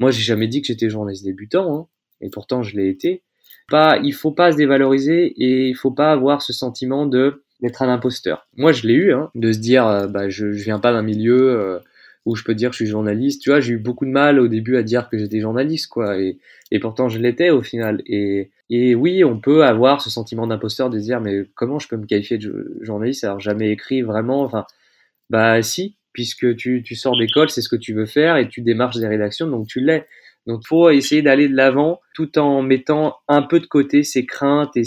[0.00, 1.86] Moi, j'ai jamais dit que j'étais journaliste débutant, hein,
[2.20, 3.22] et pourtant je l'ai été.
[3.68, 7.82] Pas, il faut pas se dévaloriser et il faut pas avoir ce sentiment de d'être
[7.82, 8.46] un imposteur.
[8.56, 11.02] Moi, je l'ai eu, hein, de se dire, euh, bah, je, je viens pas d'un
[11.02, 11.78] milieu, euh,
[12.24, 13.42] où je peux dire que je suis journaliste.
[13.42, 16.18] Tu vois, j'ai eu beaucoup de mal au début à dire que j'étais journaliste, quoi.
[16.18, 16.38] Et,
[16.80, 18.02] pourtant, je l'étais au final.
[18.06, 21.96] Et, oui, on peut avoir ce sentiment d'imposteur de se dire, mais comment je peux
[21.96, 24.64] me qualifier de journaliste alors jamais écrit vraiment Enfin,
[25.30, 28.96] bah si, puisque tu, sors d'école, c'est ce que tu veux faire et tu démarches
[28.96, 30.06] des rédactions, donc tu l'es.
[30.46, 34.76] Donc, faut essayer d'aller de l'avant tout en mettant un peu de côté ses craintes
[34.76, 34.82] et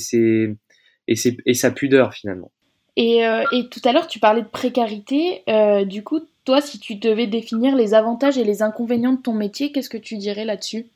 [1.53, 2.51] sa pudeur finalement.
[2.97, 5.43] Et, euh, et, tout à l'heure, tu parlais de précarité.
[5.49, 9.33] Euh, du coup, toi, si tu devais définir les avantages et les inconvénients de ton
[9.33, 10.87] métier, qu'est-ce que tu dirais là-dessus?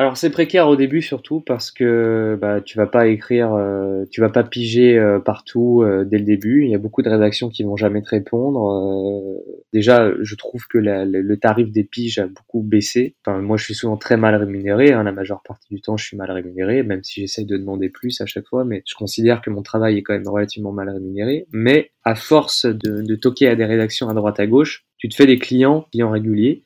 [0.00, 4.22] Alors c'est précaire au début surtout parce que bah, tu vas pas écrire, euh, tu
[4.22, 6.64] vas pas piger euh, partout euh, dès le début.
[6.64, 9.42] Il y a beaucoup de rédactions qui vont jamais te répondre.
[9.74, 13.14] déjà, je trouve que la, le tarif des piges a beaucoup baissé.
[13.26, 14.90] Enfin, moi, je suis souvent très mal rémunéré.
[14.90, 17.90] Hein, la majeure partie du temps, je suis mal rémunéré, même si j'essaye de demander
[17.90, 18.64] plus à chaque fois.
[18.64, 21.46] Mais je considère que mon travail est quand même relativement mal rémunéré.
[21.52, 25.14] Mais à force de, de toquer à des rédactions à droite à gauche, tu te
[25.14, 26.62] fais des clients, clients réguliers.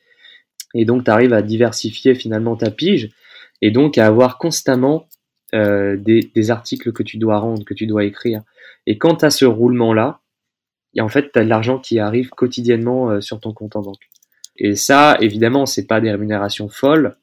[0.73, 3.11] Et donc, tu arrives à diversifier finalement ta pige
[3.61, 5.07] et donc à avoir constamment
[5.53, 8.41] euh, des, articles que tu dois rendre, que tu dois écrire.
[8.87, 10.19] Et quand tu as ce roulement-là,
[10.99, 14.09] en fait, tu as de l'argent qui arrive quotidiennement euh, sur ton compte en banque.
[14.57, 17.15] Et ça, évidemment, c'est pas des rémunérations folles,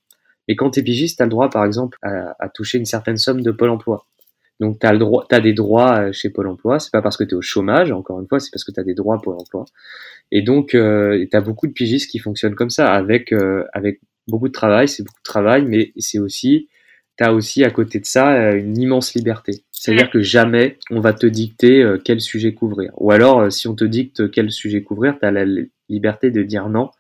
[0.48, 3.16] mais quand tu es pigiste, tu as le droit, par exemple, à, toucher une certaine
[3.16, 4.06] somme de Pôle emploi.
[4.60, 6.78] Donc, tu des droits euh, chez Pôle emploi.
[6.78, 8.80] C'est pas parce que tu es au chômage, encore une fois, c'est parce que tu
[8.80, 9.64] as des droits Pôle emploi.
[10.30, 13.32] Et donc, euh, tu beaucoup de pigistes qui fonctionnent comme ça, avec
[14.28, 16.68] beaucoup de travail, c'est beaucoup de travail, mais c'est aussi,
[17.18, 19.64] tu as aussi à côté de ça euh, une immense liberté.
[19.70, 22.92] C'est-à-dire que jamais on va te dicter euh, quel sujet couvrir.
[22.96, 25.44] Ou alors, euh, si on te dicte quel sujet couvrir, tu as la
[25.88, 26.90] liberté de dire non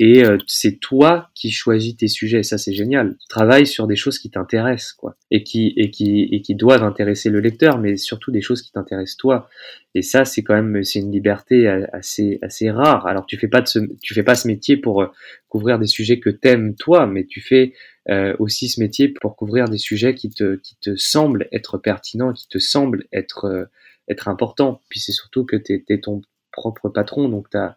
[0.00, 2.40] et euh, c'est toi qui choisis tes sujets.
[2.40, 3.16] Et ça, c'est génial.
[3.20, 6.82] Tu travailles sur des choses qui t'intéressent, quoi, et qui et qui et qui doivent
[6.82, 9.48] intéresser le lecteur, mais surtout des choses qui t'intéressent toi.
[9.94, 13.06] Et ça, c'est quand même c'est une liberté assez assez rare.
[13.06, 15.06] Alors, tu fais pas de ce, tu fais pas ce métier pour euh,
[15.48, 17.74] couvrir des sujets que t'aimes toi, mais tu fais
[18.10, 22.32] euh, aussi ce métier pour couvrir des sujets qui te qui te semblent être pertinents,
[22.32, 23.64] qui te semblent être euh,
[24.08, 24.82] être importants.
[24.88, 26.20] Puis c'est surtout que tu es, ton
[26.52, 27.76] propre patron, donc tu as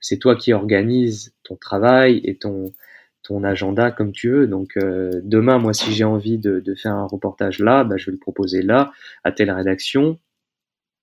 [0.00, 2.72] c'est toi qui organises ton travail et ton
[3.28, 4.46] ton agenda comme tu veux.
[4.46, 8.06] Donc euh, demain, moi, si j'ai envie de, de, faire un reportage là, bah, je
[8.06, 10.18] vais le proposer là, à telle rédaction.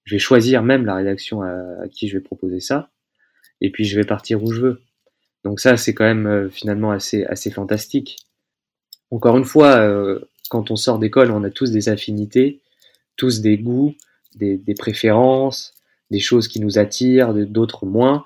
[0.05, 2.89] Je vais choisir même la rédaction à, qui je vais proposer ça,
[3.61, 4.81] et puis je vais partir où je veux.
[5.43, 8.17] Donc ça, c'est quand même euh, finalement assez assez fantastique.
[9.11, 12.61] Encore une fois, euh, quand on sort d'école, on a tous des affinités,
[13.17, 13.95] tous des goûts,
[14.35, 15.73] des, des préférences,
[16.11, 18.25] des choses qui nous attirent, d'autres moins.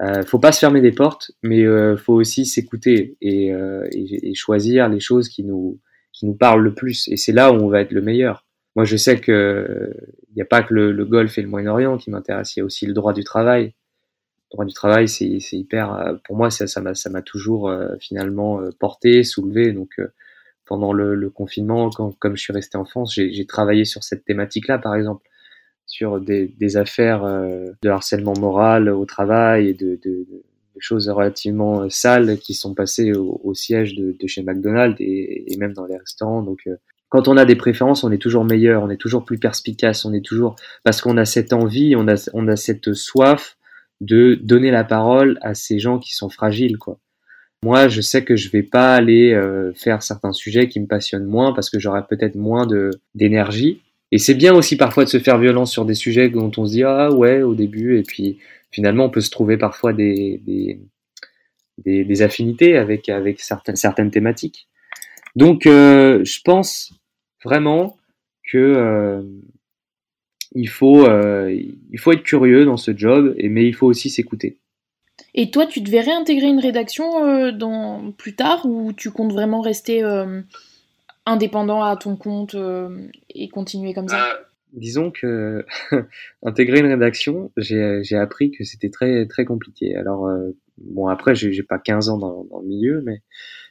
[0.00, 4.30] Euh, faut pas se fermer des portes, mais euh, faut aussi s'écouter et, euh, et,
[4.30, 5.80] et, choisir les choses qui nous
[6.12, 7.08] qui nous parlent le plus.
[7.08, 8.44] Et c'est là où on va être le meilleur.
[8.76, 9.92] Moi, je sais que
[10.30, 12.56] il n'y a pas que le, le, golf et le Moyen-Orient qui m'intéressent.
[12.56, 13.74] Il y a aussi le droit du travail.
[14.50, 15.92] Le droit du travail, c'est hyper.
[15.94, 19.72] Euh, pour moi, ça ça m'a ça m'a toujours euh, finalement euh, porté, soulevé.
[19.72, 20.00] Donc
[20.64, 24.24] pendant le, le confinement, quand, comme je suis resté en France, j'ai travaillé sur cette
[24.24, 25.28] thématique-là, par exemple
[25.88, 30.44] sur des, des affaires euh, de harcèlement moral au travail et de, de, de,
[30.80, 35.52] choses relativement euh, sales qui sont passées au, au siège de, de, chez McDonald's et,
[35.52, 36.42] et, même dans les restaurants.
[36.42, 36.76] Donc, euh,
[37.08, 40.12] quand on a des préférences, on est toujours meilleur, on est toujours plus perspicace, on
[40.12, 43.56] est toujours parce qu'on a cette envie, on a, on a cette soif
[44.00, 47.00] de donner la parole à ces gens qui sont fragiles, quoi.
[47.64, 51.24] Moi, je sais que je vais pas aller euh, faire certains sujets qui me passionnent
[51.24, 55.18] moins parce que j'aurai peut-être moins de d'énergie et c'est bien aussi parfois de se
[55.18, 58.38] faire violence sur des sujets dont on se dit ah ouais au début et puis
[58.70, 60.40] finalement on peut se trouver parfois des,
[61.84, 64.68] des, affinités avec, avec certaines, certaines thématiques.
[65.36, 66.92] Donc euh, je pense
[67.44, 67.96] vraiment
[68.50, 69.22] que euh,
[70.52, 71.54] il, faut, euh,
[71.90, 74.58] il faut être curieux dans ce job, mais il faut aussi s'écouter.
[75.34, 77.52] Et toi, tu devais réintégrer une rédaction
[78.16, 80.02] plus tard ou tu comptes vraiment rester
[81.28, 84.34] indépendant à ton compte euh, et continuer comme ça euh,
[84.72, 85.64] Disons que
[86.42, 89.96] intégrer une rédaction, j'ai appris que c'était très très compliqué.
[89.96, 93.22] Alors euh, bon après j'ai pas 15 ans dans, dans, le milieu, mais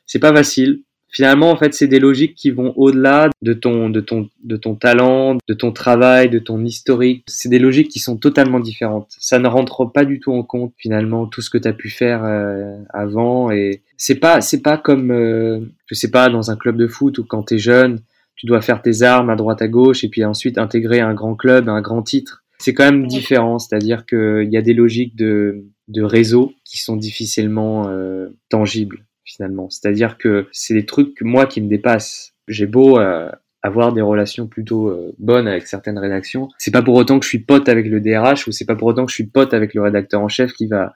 [0.06, 4.02] c'est pas facile finalement, en fait, c'est des logiques qui vont au-delà de ton, de
[4.02, 7.24] ton, de ton talent, de ton travail, de ton historique.
[7.28, 9.16] C'est des logiques qui sont totalement différentes.
[9.20, 11.90] Ça ne rentre pas du tout en compte finalement tout ce que tu as pu
[11.90, 13.52] faire euh, avant.
[13.52, 17.18] Et c'est pas, c'est pas comme, euh, je sais pas, dans un club de foot
[17.18, 18.02] où quand t'es jeune,
[18.36, 21.36] tu dois faire tes armes à droite à gauche et puis ensuite intégrer un grand
[21.36, 22.44] club, un grand titre.
[22.60, 26.96] C'est quand même différent, c'est-à-dire qu'il y a des logiques de, de réseau qui sont
[26.96, 29.70] difficilement euh, tangibles finalement.
[29.70, 32.34] C'est-à-dire que c'est des trucs moi qui me dépassent.
[32.48, 33.30] J'ai beau euh,
[33.68, 37.30] avoir des relations plutôt euh, bonnes avec certaines rédactions, c'est pas pour autant que je
[37.30, 39.74] suis pote avec le DRH ou c'est pas pour autant que je suis pote avec
[39.74, 40.94] le rédacteur en chef qui va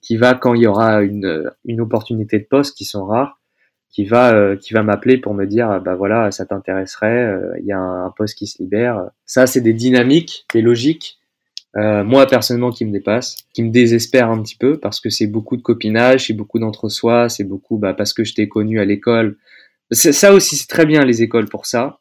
[0.00, 3.40] qui va quand il y aura une, une opportunité de poste qui sont rares,
[3.88, 7.66] qui va euh, qui va m'appeler pour me dire bah voilà ça t'intéresserait, euh, il
[7.66, 9.10] y a un, poste qui se libère.
[9.26, 11.18] Ça c'est des dynamiques, des logiques.
[11.76, 15.26] Euh, moi personnellement qui me dépassent, qui me désespèrent un petit peu parce que c'est
[15.26, 18.84] beaucoup de copinage, c'est beaucoup d'entre-soi, c'est beaucoup bah, parce que je t'ai connu à
[18.84, 19.38] l'école.
[19.90, 21.98] Ça aussi c'est très bien les écoles pour ça,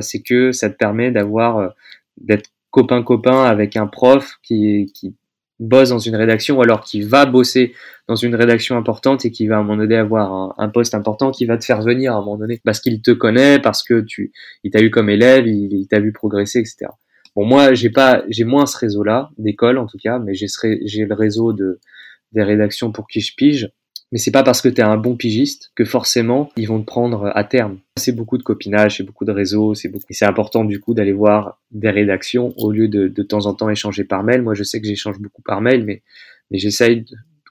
[0.00, 1.74] c'est que ça te permet d'avoir
[2.20, 5.14] d'être copain copain avec un prof qui qui
[5.60, 7.74] bosse dans une rédaction ou alors qui va bosser
[8.08, 11.30] dans une rédaction importante et qui va à un moment donné avoir un, poste important
[11.30, 14.00] qui va te faire venir à un moment donné parce qu'il te connaît, parce que
[14.00, 16.86] tu, il t'a eu comme élève, il, t'a vu progresser, etc.
[17.36, 20.46] Bon, moi, j'ai pas, j'ai moins ce réseau-là d'école en tout cas, mais j'ai
[20.84, 21.80] j'ai le réseau de
[22.32, 23.70] des rédactions pour qui je pige
[24.14, 26.86] mais c'est pas parce que tu es un bon pigiste que forcément ils vont te
[26.86, 27.78] prendre à terme.
[27.96, 30.04] C'est beaucoup de copinage, c'est beaucoup de réseaux, c'est beaucoup...
[30.10, 33.70] c'est important du coup d'aller voir des rédactions au lieu de de temps en temps
[33.70, 34.42] échanger par mail.
[34.42, 36.02] Moi je sais que j'échange beaucoup par mail, mais,
[36.52, 37.04] mais j'essaye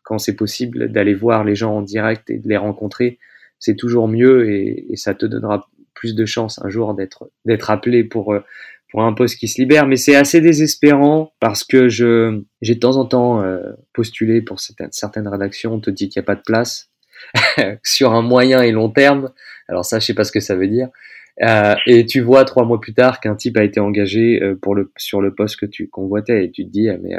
[0.04, 3.20] quand c'est possible d'aller voir les gens en direct et de les rencontrer.
[3.60, 7.72] C'est toujours mieux et, et ça te donnera plus de chances un jour d'être d'être
[7.72, 8.40] appelé pour euh,
[8.94, 12.80] pour un poste qui se libère, mais c'est assez désespérant parce que je j'ai de
[12.80, 13.60] temps en temps euh,
[13.92, 16.92] postulé pour certaines, certaines rédactions, on te dit qu'il n'y a pas de place
[17.84, 19.32] sur un moyen et long terme.
[19.68, 20.90] Alors ça, je sais pas ce que ça veut dire.
[21.42, 24.76] Euh, et tu vois trois mois plus tard qu'un type a été engagé euh, pour
[24.76, 27.16] le sur le poste que tu convoitais et tu te dis ah, mais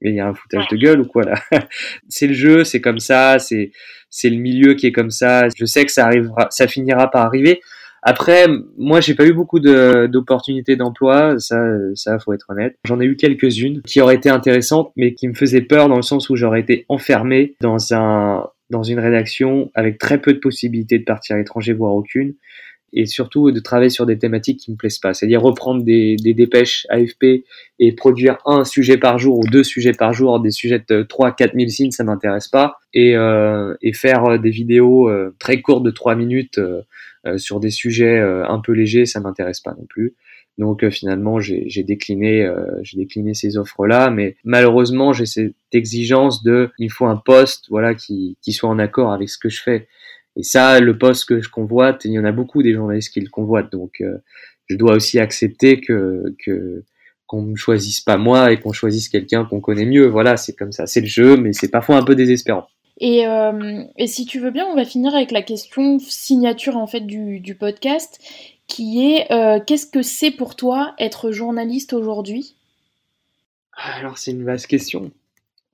[0.00, 1.34] il y a un foutage de gueule ou quoi là?
[2.08, 3.72] C'est le jeu, c'est comme ça, c'est
[4.08, 5.48] c'est le milieu qui est comme ça.
[5.54, 7.60] Je sais que ça arrivera, ça finira par arriver.
[8.02, 11.58] Après, moi, j'ai pas eu beaucoup d'opportunités d'emploi, ça,
[11.94, 12.76] ça, faut être honnête.
[12.84, 16.02] J'en ai eu quelques-unes qui auraient été intéressantes, mais qui me faisaient peur dans le
[16.02, 20.98] sens où j'aurais été enfermé dans un, dans une rédaction avec très peu de possibilités
[20.98, 22.34] de partir à l'étranger, voire aucune
[22.92, 25.12] et surtout de travailler sur des thématiques qui me plaisent pas.
[25.14, 27.44] C'est-à-dire reprendre des, des, dépêches AFP
[27.78, 31.32] et produire un sujet par jour ou deux sujets par jour, des sujets de 3
[31.32, 32.76] 4 000 signes, ça m'intéresse pas.
[32.94, 36.82] Et, euh, et faire des vidéos euh, très courtes de 3 minutes euh,
[37.36, 40.14] sur des sujets euh, un peu légers, ça m'intéresse pas non plus.
[40.56, 42.50] Donc euh, finalement, j'ai décliné,
[42.82, 47.94] j'ai décliné ces offres-là, mais malheureusement, j'ai cette exigence de, il faut un poste, voilà,
[47.94, 49.88] qui, qui soit en accord avec ce que je fais.
[50.36, 53.20] Et ça, le poste que je convoite, il y en a beaucoup des journalistes qui
[53.20, 54.02] le convoitent, donc
[54.66, 56.84] je dois aussi accepter que que
[57.26, 60.06] qu'on ne choisisse pas moi et qu'on choisisse quelqu'un qu'on connaît mieux.
[60.06, 62.66] Voilà, c'est comme ça, c'est le jeu, mais c'est parfois un peu désespérant.
[62.98, 66.86] Et, euh, et, si tu veux bien, on va finir avec la question signature en
[66.86, 68.18] fait du, du podcast,
[68.66, 72.56] qui est euh, qu'est-ce que c'est pour toi être journaliste aujourd'hui?
[73.72, 75.12] Alors c'est une vaste question.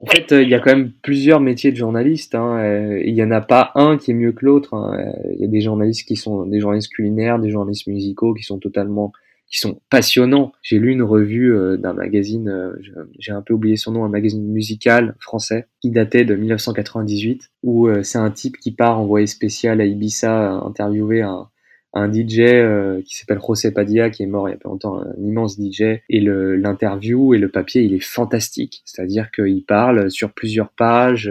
[0.00, 2.34] En fait, euh, il y a quand même plusieurs métiers de journaliste.
[2.34, 3.00] Hein.
[3.02, 4.74] Il n'y en a pas un qui est mieux que l'autre.
[4.74, 5.10] Hein.
[5.32, 8.58] Il y a des journalistes qui sont des journalistes culinaires, des journalistes musicaux qui sont
[8.58, 9.14] totalement
[9.60, 10.52] sont passionnants.
[10.62, 12.72] J'ai lu une revue euh, d'un magazine, euh,
[13.18, 17.86] j'ai un peu oublié son nom, un magazine musical français qui datait de 1998, où
[17.86, 21.48] euh, c'est un type qui part envoyé spécial à Ibiza interviewer un,
[21.92, 25.14] un DJ qui s'appelle José Padilla, qui est mort il y a pas longtemps, un
[25.22, 26.00] immense DJ.
[26.08, 28.82] Et l'interview et le papier, il est fantastique.
[28.84, 31.30] C'est-à-dire qu'il parle sur plusieurs pages,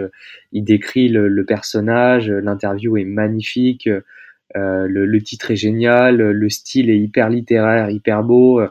[0.53, 3.89] il décrit le personnage, l'interview est magnifique.
[4.55, 8.61] Euh, le, titre est génial, le style est hyper littéraire, hyper beau,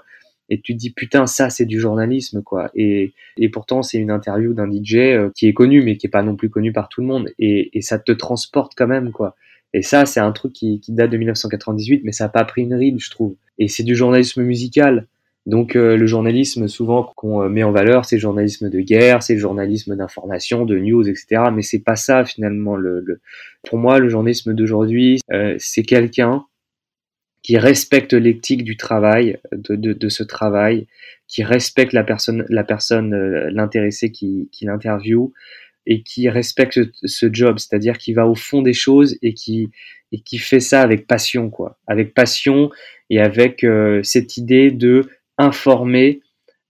[0.52, 2.70] et tu dis putain ça c'est du journalisme quoi.
[2.74, 6.10] Et, et pourtant c'est une interview d'un DJ euh, qui est connu mais qui est
[6.10, 9.12] pas non plus connu par tout le monde, et, et ça te transporte quand même
[9.12, 9.34] quoi.
[9.72, 12.62] Et ça c'est un truc qui, qui date de 1998, mais ça a pas pris
[12.62, 13.36] une ride je trouve.
[13.58, 15.06] Et c'est du journalisme musical.
[15.44, 19.22] Donc euh, le journalisme souvent qu'on euh, met en valeur, c'est le journalisme de guerre,
[19.22, 21.44] c'est le journalisme d'information, de news, etc.
[21.52, 22.76] Mais c'est pas ça finalement.
[22.76, 23.20] Le,
[23.64, 26.44] Pour moi, le journalisme d'aujourd'hui, euh, c'est quelqu'un
[27.42, 30.86] qui respecte l'éthique du travail, de, de, de, ce travail,
[31.26, 33.12] qui respecte la personne, la personne,
[33.48, 35.32] l'intéressé qui, qui l'interviewe
[35.86, 39.70] et qui respecte ce job, c'est-à-dire qui va au fond des choses et qui
[40.12, 42.70] et qui fait ça avec passion, quoi, avec passion
[43.10, 43.66] et avec
[44.04, 45.08] cette idée de
[45.42, 46.20] informer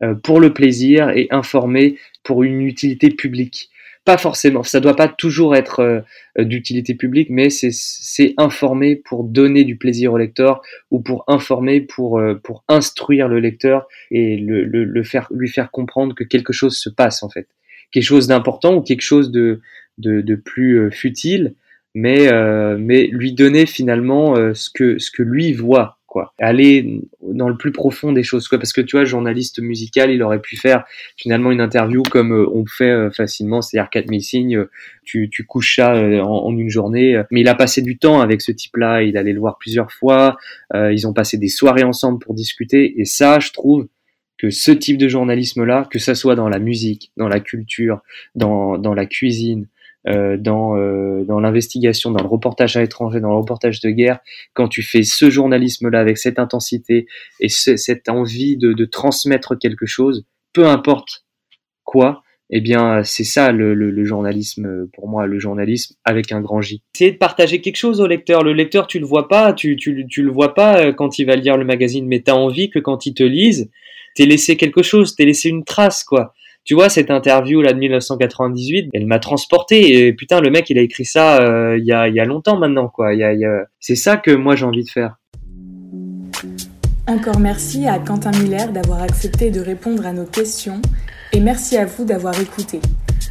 [0.02, 3.70] euh, pour le plaisir et informer pour une utilité publique.
[4.04, 6.00] Pas forcément, ça doit pas toujours être euh,
[6.44, 12.18] d'utilité publique, mais c'est informer pour donner du plaisir au lecteur ou pour informer pour,
[12.18, 16.88] euh, pour instruire le lecteur et le, faire, lui faire comprendre que quelque chose se
[16.88, 17.46] passe en fait.
[17.92, 19.60] Quelque chose d'important ou quelque chose de,
[19.98, 21.54] de, de plus futile,
[21.94, 22.30] mais,
[22.78, 26.34] mais lui donner finalement ce, que, ce que lui voit quoi.
[26.38, 28.58] Aller dans le plus profond des choses, quoi.
[28.58, 30.84] Parce que tu vois, journaliste musical, il aurait pu faire
[31.16, 34.70] finalement une interview comme euh, on fait euh, facilement, c'est-à-dire 4000 signes, euh,
[35.04, 37.22] tu, tu couches ça en, une journée.
[37.30, 40.36] Mais il a passé du temps avec ce type-là, il allait le voir plusieurs fois,
[40.74, 43.88] ils ont passé des soirées ensemble pour discuter, et ça, je trouve
[44.36, 48.00] que ce type de journalisme-là, que ça soit dans la musique, dans la culture,
[48.34, 49.66] dans, dans la cuisine,
[50.08, 54.18] euh, dans, euh, dans l'investigation, dans le reportage à l'étranger, dans le reportage de guerre,
[54.52, 57.06] quand tu fais ce journalisme-là avec cette intensité
[57.38, 61.24] et cette envie de, transmettre quelque chose, peu importe
[61.84, 66.82] quoi, eh bien, c'est ça le, journalisme pour moi, le journalisme avec un grand J.
[66.94, 68.42] C'est de partager quelque chose au lecteur.
[68.42, 71.26] Le lecteur, tu le vois pas, tu, tu, tu le vois pas euh, quand il
[71.26, 73.70] va lire le magazine, mais tu as envie que quand il te lise,
[74.16, 76.34] t'es laissé quelque chose, t'es laissé une trace, quoi.
[76.64, 80.06] Tu vois, cette interview là de 1998, elle m'a transporté.
[80.06, 82.88] Et putain, le mec, il a écrit ça euh, il y, a, y, longtemps maintenant,
[82.88, 83.10] quoi.
[83.80, 85.16] C'est ça que moi j'ai envie de faire.
[87.08, 90.80] Encore merci à Quentin Miller d'avoir accepté de répondre à nos questions
[91.32, 92.80] et merci à vous d'avoir écouté.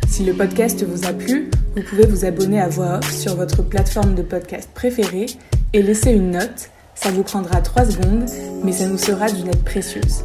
[0.07, 3.63] Si le podcast vous a plu, vous pouvez vous abonner à Voix Off sur votre
[3.63, 5.27] plateforme de podcast préférée
[5.71, 6.69] et laisser une note.
[7.01, 8.29] Ça vous prendra 3 secondes,
[8.63, 10.23] mais ça nous sera d'une aide précieuse.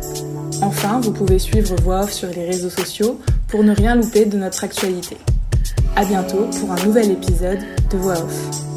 [0.60, 3.18] Enfin, vous pouvez suivre Voix Off sur les réseaux sociaux
[3.48, 5.16] pour ne rien louper de notre actualité.
[5.96, 7.60] À bientôt pour un nouvel épisode
[7.90, 8.75] de Voix Off.